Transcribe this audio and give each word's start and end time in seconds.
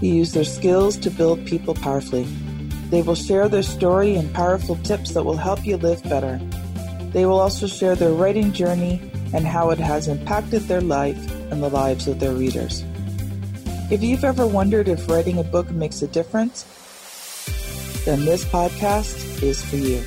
who 0.00 0.06
use 0.06 0.32
their 0.32 0.44
skills 0.44 0.96
to 0.98 1.10
build 1.10 1.44
people 1.46 1.74
powerfully. 1.74 2.24
They 2.90 3.02
will 3.02 3.14
share 3.14 3.48
their 3.48 3.62
story 3.62 4.16
and 4.16 4.32
powerful 4.32 4.76
tips 4.76 5.12
that 5.12 5.24
will 5.24 5.36
help 5.36 5.66
you 5.66 5.76
live 5.76 6.02
better. 6.04 6.40
They 7.12 7.26
will 7.26 7.40
also 7.40 7.66
share 7.66 7.96
their 7.96 8.12
writing 8.12 8.52
journey 8.52 9.00
and 9.32 9.46
how 9.46 9.70
it 9.70 9.78
has 9.78 10.08
impacted 10.08 10.62
their 10.62 10.80
life 10.80 11.18
and 11.50 11.62
the 11.62 11.68
lives 11.68 12.06
of 12.06 12.20
their 12.20 12.32
readers. 12.32 12.84
If 13.90 14.02
you've 14.02 14.24
ever 14.24 14.46
wondered 14.46 14.88
if 14.88 15.08
writing 15.08 15.38
a 15.38 15.44
book 15.44 15.70
makes 15.70 16.02
a 16.02 16.08
difference, 16.08 16.64
then 18.04 18.24
this 18.24 18.44
podcast 18.44 19.42
is 19.42 19.64
for 19.64 19.76
you. 19.76 20.02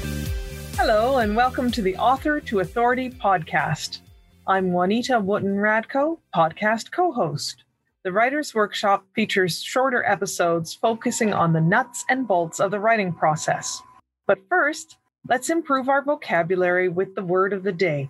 Hello, 0.75 1.17
and 1.17 1.35
welcome 1.35 1.71
to 1.71 1.81
the 1.81 1.97
Author 1.97 2.39
to 2.41 2.59
Authority 2.61 3.09
podcast. 3.09 3.99
I'm 4.47 4.71
Juanita 4.73 5.19
Wooten 5.19 5.55
Radko, 5.55 6.17
podcast 6.35 6.91
co 6.91 7.11
host. 7.11 7.63
The 8.03 8.11
Writer's 8.11 8.55
Workshop 8.55 9.05
features 9.13 9.61
shorter 9.61 10.03
episodes 10.03 10.73
focusing 10.73 11.35
on 11.35 11.53
the 11.53 11.61
nuts 11.61 12.03
and 12.09 12.27
bolts 12.27 12.59
of 12.59 12.71
the 12.71 12.79
writing 12.79 13.13
process. 13.13 13.79
But 14.25 14.39
first, 14.49 14.97
let's 15.29 15.51
improve 15.51 15.87
our 15.87 16.01
vocabulary 16.01 16.89
with 16.89 17.13
the 17.13 17.23
word 17.23 17.53
of 17.53 17.61
the 17.61 17.71
day 17.71 18.09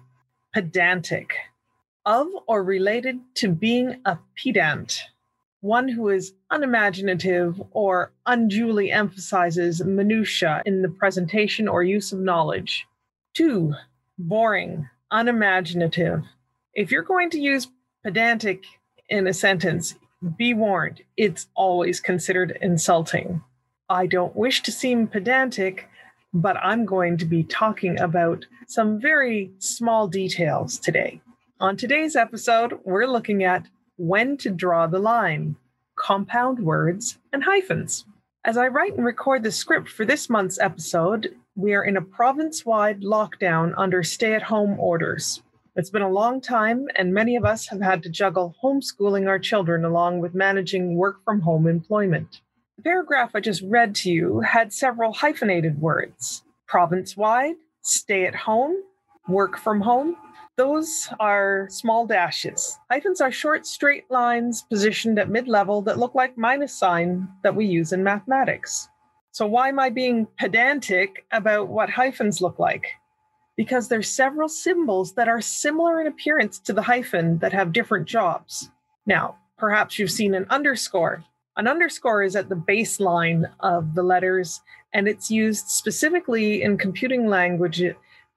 pedantic. 0.53 1.33
Of 2.05 2.27
or 2.47 2.63
related 2.63 3.19
to 3.35 3.49
being 3.49 3.99
a 4.05 4.17
pedant, 4.41 5.01
one 5.59 5.89
who 5.89 6.07
is 6.07 6.33
unimaginative 6.49 7.61
or 7.71 8.13
unduly 8.25 8.93
emphasizes 8.93 9.83
minutiae 9.83 10.63
in 10.65 10.83
the 10.83 10.89
presentation 10.89 11.67
or 11.67 11.83
use 11.83 12.13
of 12.13 12.19
knowledge. 12.19 12.87
Two, 13.33 13.73
boring, 14.17 14.89
unimaginative. 15.11 16.23
If 16.73 16.91
you're 16.91 17.03
going 17.03 17.29
to 17.31 17.39
use 17.39 17.67
pedantic 18.03 18.63
in 19.11 19.27
a 19.27 19.33
sentence, 19.33 19.95
be 20.37 20.53
warned, 20.53 21.01
it's 21.17 21.47
always 21.53 21.99
considered 21.99 22.57
insulting. 22.61 23.43
I 23.89 24.07
don't 24.07 24.35
wish 24.35 24.61
to 24.63 24.71
seem 24.71 25.07
pedantic, 25.07 25.89
but 26.33 26.55
I'm 26.57 26.85
going 26.85 27.17
to 27.17 27.25
be 27.25 27.43
talking 27.43 27.99
about 27.99 28.45
some 28.67 28.99
very 29.01 29.51
small 29.59 30.07
details 30.07 30.79
today. 30.79 31.21
On 31.59 31.75
today's 31.75 32.15
episode, 32.15 32.79
we're 32.85 33.05
looking 33.05 33.43
at 33.43 33.67
when 33.97 34.37
to 34.37 34.49
draw 34.49 34.87
the 34.87 34.99
line, 34.99 35.57
compound 35.95 36.59
words, 36.59 37.17
and 37.33 37.43
hyphens. 37.43 38.05
As 38.45 38.57
I 38.57 38.69
write 38.69 38.95
and 38.95 39.05
record 39.05 39.43
the 39.43 39.51
script 39.51 39.89
for 39.89 40.05
this 40.05 40.29
month's 40.29 40.59
episode, 40.59 41.35
we 41.55 41.73
are 41.73 41.83
in 41.83 41.97
a 41.97 42.01
province 42.01 42.65
wide 42.65 43.01
lockdown 43.01 43.73
under 43.75 44.03
stay 44.03 44.33
at 44.33 44.43
home 44.43 44.79
orders. 44.79 45.41
It's 45.73 45.89
been 45.89 46.01
a 46.01 46.09
long 46.09 46.41
time, 46.41 46.89
and 46.97 47.13
many 47.13 47.37
of 47.37 47.45
us 47.45 47.69
have 47.69 47.79
had 47.79 48.03
to 48.03 48.09
juggle 48.09 48.53
homeschooling 48.61 49.29
our 49.29 49.39
children 49.39 49.85
along 49.85 50.19
with 50.19 50.35
managing 50.35 50.95
work 50.97 51.23
from 51.23 51.39
home 51.39 51.65
employment. 51.65 52.41
The 52.75 52.83
paragraph 52.83 53.31
I 53.35 53.39
just 53.39 53.61
read 53.61 53.95
to 53.95 54.11
you 54.11 54.41
had 54.41 54.73
several 54.73 55.13
hyphenated 55.13 55.79
words 55.79 56.43
province 56.67 57.15
wide, 57.15 57.55
stay 57.83 58.25
at 58.25 58.35
home, 58.35 58.75
work 59.29 59.57
from 59.57 59.79
home. 59.79 60.17
Those 60.57 61.07
are 61.21 61.67
small 61.69 62.05
dashes. 62.05 62.77
Hyphens 62.91 63.21
are 63.21 63.31
short, 63.31 63.65
straight 63.65 64.11
lines 64.11 64.63
positioned 64.63 65.19
at 65.19 65.29
mid 65.29 65.47
level 65.47 65.81
that 65.83 65.97
look 65.97 66.15
like 66.15 66.37
minus 66.37 66.77
sign 66.77 67.29
that 67.43 67.55
we 67.55 67.65
use 67.65 67.93
in 67.93 68.03
mathematics. 68.03 68.89
So, 69.31 69.47
why 69.47 69.69
am 69.69 69.79
I 69.79 69.89
being 69.89 70.27
pedantic 70.37 71.25
about 71.31 71.69
what 71.69 71.89
hyphens 71.89 72.41
look 72.41 72.59
like? 72.59 72.87
Because 73.61 73.89
there's 73.89 74.09
several 74.09 74.49
symbols 74.49 75.13
that 75.13 75.27
are 75.27 75.39
similar 75.39 76.01
in 76.01 76.07
appearance 76.07 76.57
to 76.57 76.73
the 76.73 76.81
hyphen 76.81 77.37
that 77.37 77.53
have 77.53 77.71
different 77.71 78.07
jobs. 78.07 78.71
Now, 79.05 79.37
perhaps 79.55 79.99
you've 79.99 80.09
seen 80.09 80.33
an 80.33 80.47
underscore. 80.49 81.23
An 81.57 81.67
underscore 81.67 82.23
is 82.23 82.35
at 82.35 82.49
the 82.49 82.55
baseline 82.55 83.43
of 83.59 83.93
the 83.93 84.01
letters, 84.01 84.61
and 84.95 85.07
it's 85.07 85.29
used 85.29 85.67
specifically 85.67 86.63
in 86.63 86.75
computing 86.75 87.27
language 87.27 87.83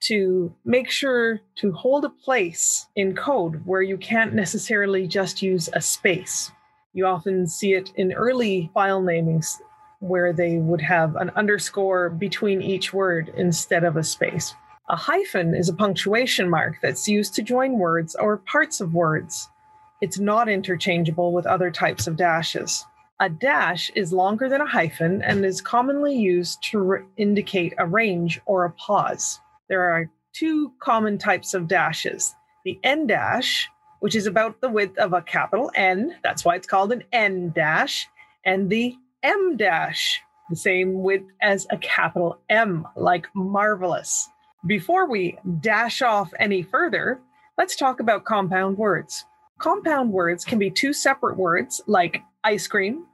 to 0.01 0.55
make 0.67 0.91
sure 0.91 1.41
to 1.55 1.73
hold 1.73 2.05
a 2.05 2.11
place 2.11 2.87
in 2.95 3.17
code 3.17 3.63
where 3.65 3.81
you 3.81 3.97
can't 3.97 4.35
necessarily 4.35 5.07
just 5.07 5.41
use 5.41 5.71
a 5.73 5.81
space. 5.81 6.53
You 6.93 7.07
often 7.07 7.47
see 7.47 7.73
it 7.73 7.95
in 7.97 8.13
early 8.13 8.71
file 8.75 9.01
namings 9.01 9.57
where 10.01 10.35
they 10.35 10.59
would 10.59 10.83
have 10.83 11.17
an 11.17 11.31
underscore 11.31 12.11
between 12.11 12.61
each 12.61 12.93
word 12.93 13.33
instead 13.39 13.85
of 13.85 13.97
a 13.97 14.05
space. 14.05 14.55
A 14.91 14.97
hyphen 14.97 15.55
is 15.55 15.71
a 15.71 15.75
punctuation 15.75 16.51
mark 16.51 16.77
that's 16.83 17.09
used 17.09 17.35
to 17.35 17.43
join 17.43 17.79
words 17.79 18.15
or 18.17 18.37
parts 18.37 18.83
of 18.83 18.93
words. 18.93 19.49
It's 20.03 20.19
not 20.19 20.47
interchangeable 20.47 21.33
with 21.33 21.47
other 21.47 21.71
types 21.71 22.07
of 22.07 22.17
dashes. 22.17 22.85
A 23.19 23.31
dash 23.31 23.91
is 23.95 24.13
longer 24.13 24.47
than 24.47 24.61
a 24.61 24.67
hyphen 24.67 25.23
and 25.23 25.43
is 25.43 25.63
commonly 25.63 26.15
used 26.15 26.63
to 26.65 26.79
re- 26.81 27.03
indicate 27.17 27.73
a 27.79 27.87
range 27.87 28.43
or 28.45 28.67
a 28.67 28.73
pause. 28.73 29.41
There 29.71 29.81
are 29.81 30.11
two 30.35 30.73
common 30.81 31.17
types 31.17 31.55
of 31.55 31.67
dashes 31.67 32.35
the 32.67 32.79
en 32.83 33.07
dash, 33.07 33.71
which 34.01 34.15
is 34.15 34.27
about 34.27 34.61
the 34.61 34.69
width 34.69 34.99
of 34.99 35.15
a 35.15 35.23
capital 35.23 35.71
N, 35.75 36.15
that's 36.23 36.45
why 36.45 36.57
it's 36.57 36.67
called 36.67 36.93
an 36.93 37.05
en 37.13 37.51
dash, 37.51 38.07
and 38.45 38.69
the 38.69 38.95
em 39.23 39.57
dash, 39.57 40.21
the 40.51 40.57
same 40.57 41.03
width 41.03 41.31
as 41.41 41.67
a 41.71 41.79
capital 41.79 42.39
M, 42.51 42.87
like 42.97 43.27
marvelous. 43.35 44.29
Before 44.67 45.07
we 45.07 45.37
dash 45.61 46.01
off 46.01 46.33
any 46.39 46.63
further, 46.63 47.21
let's 47.59 47.77
talk 47.77 48.01
about 48.01 48.25
compound 48.25 48.79
words. 48.79 49.27
Compound 49.59 50.11
words 50.11 50.43
can 50.43 50.59
be 50.59 50.71
two 50.71 50.95
separate 50.95 51.37
words 51.37 51.83
like 51.87 52.23
ice 52.45 52.67
cream, 52.67 53.05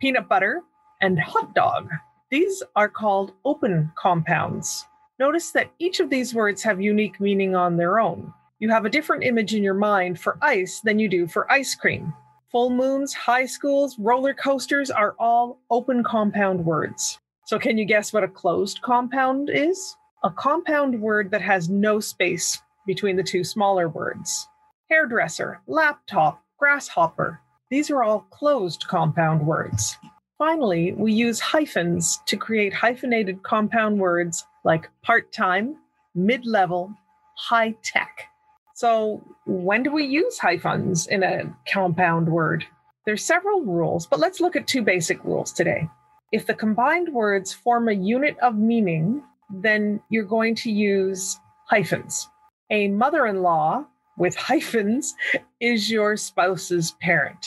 peanut 0.00 0.30
butter, 0.30 0.62
and 1.02 1.20
hot 1.20 1.54
dog. 1.54 1.90
These 2.30 2.62
are 2.74 2.88
called 2.88 3.32
open 3.44 3.92
compounds. 3.96 4.86
Notice 5.18 5.50
that 5.50 5.70
each 5.78 6.00
of 6.00 6.08
these 6.08 6.34
words 6.34 6.62
have 6.62 6.80
unique 6.80 7.20
meaning 7.20 7.54
on 7.54 7.76
their 7.76 8.00
own. 8.00 8.32
You 8.58 8.70
have 8.70 8.86
a 8.86 8.90
different 8.90 9.24
image 9.24 9.54
in 9.54 9.62
your 9.62 9.74
mind 9.74 10.18
for 10.18 10.38
ice 10.40 10.80
than 10.80 10.98
you 10.98 11.10
do 11.10 11.26
for 11.26 11.50
ice 11.52 11.74
cream. 11.74 12.14
Full 12.50 12.70
moons, 12.70 13.12
high 13.12 13.44
schools, 13.44 13.98
roller 13.98 14.32
coasters 14.32 14.90
are 14.90 15.14
all 15.18 15.58
open 15.70 16.02
compound 16.02 16.64
words. 16.64 17.18
So, 17.44 17.58
can 17.58 17.76
you 17.76 17.84
guess 17.84 18.10
what 18.10 18.24
a 18.24 18.28
closed 18.28 18.80
compound 18.80 19.50
is? 19.52 19.96
A 20.24 20.30
compound 20.30 20.98
word 21.02 21.30
that 21.30 21.42
has 21.42 21.68
no 21.68 22.00
space 22.00 22.62
between 22.86 23.14
the 23.16 23.22
two 23.22 23.44
smaller 23.44 23.90
words. 23.90 24.48
Hairdresser, 24.90 25.60
laptop, 25.66 26.42
grasshopper. 26.58 27.40
These 27.70 27.90
are 27.90 28.02
all 28.02 28.20
closed 28.30 28.86
compound 28.88 29.46
words. 29.46 29.98
Finally, 30.38 30.92
we 30.92 31.12
use 31.12 31.40
hyphens 31.40 32.18
to 32.26 32.38
create 32.38 32.72
hyphenated 32.72 33.42
compound 33.42 33.98
words 33.98 34.46
like 34.64 34.88
part 35.02 35.30
time, 35.30 35.76
mid 36.14 36.46
level, 36.46 36.92
high 37.36 37.74
tech. 37.82 38.28
So, 38.74 39.22
when 39.46 39.82
do 39.82 39.92
we 39.92 40.06
use 40.06 40.38
hyphens 40.38 41.06
in 41.06 41.22
a 41.22 41.54
compound 41.70 42.28
word? 42.28 42.64
There's 43.04 43.24
several 43.24 43.60
rules, 43.62 44.06
but 44.06 44.20
let's 44.20 44.40
look 44.40 44.56
at 44.56 44.66
two 44.66 44.82
basic 44.82 45.22
rules 45.22 45.52
today. 45.52 45.88
If 46.32 46.46
the 46.46 46.54
combined 46.54 47.10
words 47.12 47.52
form 47.52 47.88
a 47.88 47.92
unit 47.92 48.38
of 48.38 48.56
meaning, 48.56 49.22
then 49.50 50.00
you're 50.08 50.24
going 50.24 50.54
to 50.56 50.70
use 50.70 51.38
hyphens. 51.66 52.28
A 52.70 52.88
mother 52.88 53.26
in 53.26 53.42
law 53.42 53.84
with 54.16 54.36
hyphens 54.36 55.14
is 55.60 55.90
your 55.90 56.16
spouse's 56.16 56.92
parent. 57.00 57.46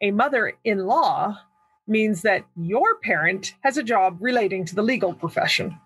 A 0.00 0.10
mother 0.10 0.52
in 0.64 0.86
law 0.86 1.38
means 1.86 2.22
that 2.22 2.44
your 2.56 2.96
parent 2.96 3.54
has 3.62 3.76
a 3.76 3.82
job 3.82 4.16
relating 4.20 4.64
to 4.64 4.74
the 4.74 4.82
legal 4.82 5.12
profession. 5.12 5.78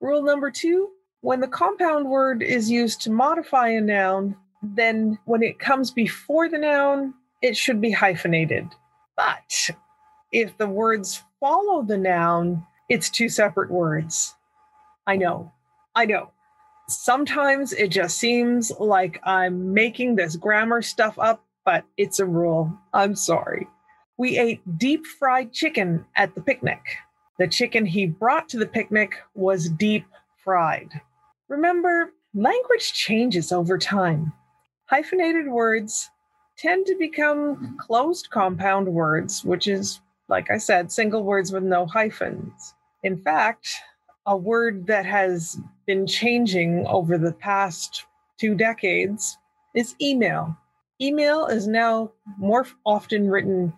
Rule 0.00 0.22
number 0.22 0.50
two 0.50 0.90
when 1.22 1.38
the 1.38 1.48
compound 1.48 2.08
word 2.08 2.42
is 2.42 2.68
used 2.68 3.00
to 3.02 3.10
modify 3.10 3.68
a 3.68 3.80
noun, 3.80 4.36
then 4.60 5.18
when 5.24 5.42
it 5.44 5.60
comes 5.60 5.92
before 5.92 6.48
the 6.48 6.58
noun, 6.58 7.14
it 7.42 7.56
should 7.56 7.80
be 7.80 7.92
hyphenated. 7.92 8.68
But 9.16 9.70
if 10.32 10.58
the 10.58 10.66
words 10.66 11.22
follow 11.38 11.82
the 11.82 11.96
noun, 11.96 12.66
it's 12.88 13.08
two 13.08 13.28
separate 13.28 13.70
words. 13.70 14.34
I 15.06 15.16
know. 15.16 15.52
I 15.94 16.04
know. 16.06 16.30
Sometimes 16.88 17.72
it 17.72 17.88
just 17.88 18.18
seems 18.18 18.70
like 18.78 19.20
I'm 19.24 19.72
making 19.72 20.16
this 20.16 20.36
grammar 20.36 20.82
stuff 20.82 21.18
up, 21.18 21.44
but 21.64 21.84
it's 21.96 22.18
a 22.18 22.26
rule. 22.26 22.72
I'm 22.92 23.14
sorry. 23.14 23.68
We 24.16 24.38
ate 24.38 24.78
deep 24.78 25.06
fried 25.06 25.52
chicken 25.52 26.04
at 26.16 26.34
the 26.34 26.40
picnic. 26.40 26.80
The 27.38 27.48
chicken 27.48 27.86
he 27.86 28.06
brought 28.06 28.48
to 28.50 28.58
the 28.58 28.66
picnic 28.66 29.14
was 29.34 29.68
deep 29.68 30.06
fried. 30.44 31.00
Remember, 31.48 32.12
language 32.34 32.92
changes 32.92 33.52
over 33.52 33.78
time. 33.78 34.32
Hyphenated 34.86 35.48
words 35.48 36.10
tend 36.58 36.86
to 36.86 36.96
become 36.98 37.76
closed 37.80 38.30
compound 38.30 38.88
words, 38.88 39.44
which 39.44 39.66
is, 39.66 40.00
like 40.28 40.50
I 40.50 40.58
said, 40.58 40.92
single 40.92 41.24
words 41.24 41.50
with 41.50 41.62
no 41.62 41.86
hyphens. 41.86 42.74
In 43.02 43.22
fact, 43.22 43.68
a 44.26 44.36
word 44.36 44.86
that 44.86 45.04
has 45.06 45.58
been 45.86 46.06
changing 46.06 46.86
over 46.86 47.18
the 47.18 47.32
past 47.32 48.06
two 48.38 48.54
decades 48.54 49.36
is 49.74 49.94
email. 50.00 50.56
Email 51.00 51.46
is 51.46 51.66
now 51.66 52.12
more 52.38 52.66
often 52.86 53.28
written 53.28 53.72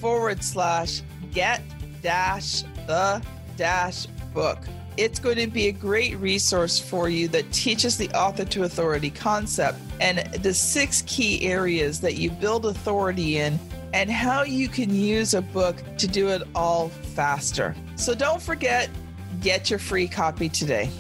forward 0.01 0.43
slash 0.43 1.03
get 1.33 1.63
dash 2.03 2.63
the 2.87 3.23
dash 3.57 4.07
book. 4.35 4.59
It's 4.97 5.19
going 5.19 5.37
to 5.37 5.47
be 5.47 5.69
a 5.69 5.73
great 5.73 6.17
resource 6.17 6.79
for 6.79 7.09
you 7.09 7.29
that 7.29 7.51
teaches 7.53 7.99
the 7.99 8.09
author 8.11 8.45
to 8.47 8.65
authority 8.65 9.11
concept 9.11 9.79
and 10.01 10.19
the 10.43 10.55
six 10.55 11.03
key 11.07 11.43
areas 11.43 12.01
that 12.01 12.15
you 12.15 12.31
build 12.31 12.65
authority 12.65 13.39
in 13.39 13.59
and 13.93 14.11
how 14.11 14.43
you 14.43 14.69
can 14.69 14.95
use 14.95 15.35
a 15.35 15.43
book 15.43 15.77
to 15.99 16.07
do 16.07 16.29
it 16.29 16.43
all 16.55 16.89
faster. 16.89 17.75
So 17.97 18.15
don't 18.15 18.41
forget, 18.41 18.89
get 19.41 19.71
your 19.71 19.79
free 19.79 20.09
copy 20.09 20.49
today. 20.49 20.91